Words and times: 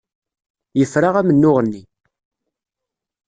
Yefra 0.79 1.09
amennuɣ-nni. 1.19 1.81